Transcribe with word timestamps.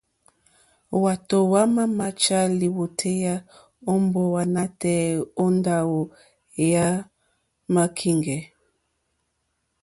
Hwátò 0.99 1.37
hwámà 1.49 1.83
máchá 1.97 2.39
lìwòtéyá 2.59 3.33
ó 3.91 3.91
mbówà 4.03 4.41
nǎtɛ̀ɛ̀ 4.53 5.25
ó 5.43 5.45
ndáwò 5.57 5.99
yàmá 6.71 7.83
kíŋgɛ̀. 7.97 8.41